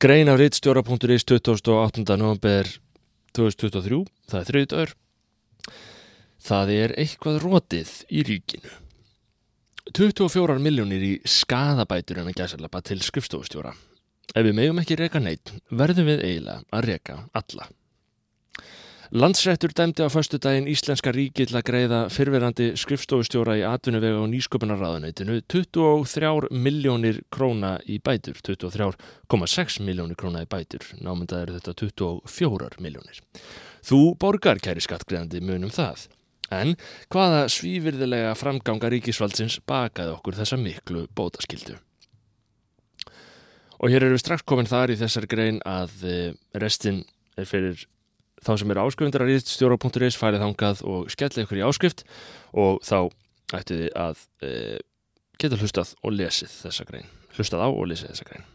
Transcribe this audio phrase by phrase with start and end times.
[0.00, 2.16] Grein af rittstjóra.is 28.
[2.16, 2.68] november
[3.36, 3.98] 2023,
[4.32, 4.92] það er þriðdagur.
[6.40, 8.72] Það er eitthvað rótið í ríkinu.
[9.92, 13.74] 24 miljónir í skadabætur en að gæsalappa til skrifstofustjóra.
[14.32, 17.68] Ef við megum ekki reka neitt, verðum við eiginlega að reka alla.
[19.10, 24.28] Landsrættur dæmdi á förstu daginn Íslenska ríki til að greiða fyrverandi skrifstofustjóra í atvinnuvega og
[24.30, 32.78] nýsköpunarraðuneytinu 23 miljónir króna í bætur, 23,6 miljónir króna í bætur, námyndað eru þetta 24
[32.78, 33.20] miljónir.
[33.82, 36.06] Þú borgar kæri skattgreðandi munum það.
[36.54, 36.78] En
[37.10, 41.80] hvaða svífyrðilega framganga ríkisvaldsins bakaði okkur þessa miklu bótaskildu?
[43.82, 47.88] Og hér eru við strax komin þar í þessar grein að eh, restin er fyrir
[48.46, 52.06] þá sem eru áskrifundar að rýðstjóra.is færið þangað og skella ykkur í áskrift
[52.52, 52.98] og þá
[53.58, 54.54] ættu þið að e,
[55.40, 57.12] geta hlustað og lesið þessa grein.
[57.36, 58.48] Hlustað á og lesið þessa grein